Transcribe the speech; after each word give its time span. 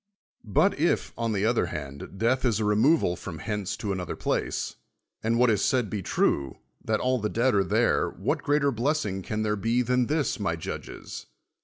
But 0.49 0.79
if, 0.79 1.13
on 1.15 1.31
the 1.31 1.45
other 1.45 1.67
hand, 1.67 2.17
death 2.17 2.43
is 2.43 2.59
a 2.59 2.65
removal 2.65 3.15
from 3.15 3.37
hence 3.37 3.77
to 3.77 3.91
another 3.91 4.15
place, 4.15 4.77
and 5.21 5.37
what 5.37 5.51
is 5.51 5.63
said 5.63 5.91
be 5.91 6.01
true, 6.01 6.57
that 6.83 6.99
all 6.99 7.19
the 7.19 7.29
dead 7.29 7.53
are 7.53 7.63
there, 7.63 8.09
what 8.09 8.41
greater 8.41 8.71
blessing 8.71 9.21
can 9.21 9.43
there 9.43 9.55
be 9.55 9.83
than 9.83 10.07
this, 10.07 10.37
m.y 10.37 10.55
judges? 10.55 11.27